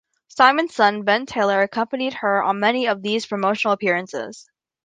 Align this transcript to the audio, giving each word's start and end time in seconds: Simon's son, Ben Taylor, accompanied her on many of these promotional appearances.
Simon's 0.29 0.73
son, 0.73 1.03
Ben 1.03 1.27
Taylor, 1.27 1.61
accompanied 1.61 2.15
her 2.15 2.41
on 2.41 2.59
many 2.59 2.87
of 2.87 3.03
these 3.03 3.27
promotional 3.27 3.71
appearances. 3.75 4.49